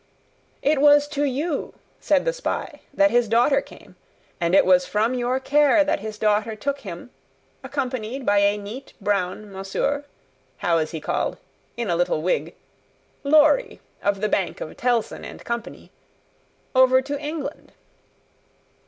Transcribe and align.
"It 0.63 0.81
was 0.81 1.07
to 1.09 1.25
you," 1.25 1.75
said 1.99 2.25
the 2.25 2.33
spy, 2.33 2.81
"that 2.91 3.11
his 3.11 3.27
daughter 3.27 3.61
came; 3.61 3.95
and 4.39 4.55
it 4.55 4.65
was 4.65 4.87
from 4.87 5.13
your 5.13 5.39
care 5.39 5.83
that 5.83 5.99
his 5.99 6.17
daughter 6.17 6.55
took 6.55 6.79
him, 6.79 7.11
accompanied 7.63 8.25
by 8.25 8.39
a 8.39 8.57
neat 8.57 8.93
brown 8.99 9.51
monsieur; 9.53 10.05
how 10.57 10.79
is 10.79 10.89
he 10.89 10.99
called? 10.99 11.37
in 11.77 11.91
a 11.91 11.95
little 11.95 12.23
wig 12.23 12.55
Lorry 13.23 13.79
of 14.01 14.21
the 14.21 14.27
bank 14.27 14.59
of 14.59 14.75
Tellson 14.75 15.23
and 15.23 15.45
Company 15.45 15.91
over 16.73 17.03
to 17.03 17.19
England." 17.19 17.73